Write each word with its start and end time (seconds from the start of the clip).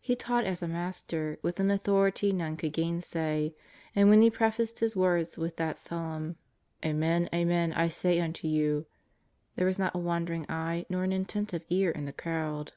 He 0.00 0.16
taught 0.16 0.42
as 0.44 0.60
a 0.60 0.66
Master, 0.66 1.38
with 1.40 1.60
an 1.60 1.70
authority 1.70 2.32
none 2.32 2.56
could 2.56 2.72
gainsay, 2.72 3.54
and 3.94 4.08
when 4.08 4.20
He 4.20 4.28
prefaced 4.28 4.80
His 4.80 4.96
words 4.96 5.38
with 5.38 5.54
that 5.56 5.78
solemn: 5.78 6.34
'^Amen, 6.82 7.28
amen, 7.32 7.72
I 7.74 7.86
say 7.86 8.20
unto 8.20 8.48
you," 8.48 8.86
there 9.54 9.68
was 9.68 9.78
not 9.78 9.94
a 9.94 9.98
wandering 9.98 10.46
eye 10.48 10.84
nor 10.88 11.04
an 11.04 11.12
inattentive 11.12 11.62
ear 11.70 11.92
in 11.92 12.06
the 12.06 12.12
crowd. 12.12 12.72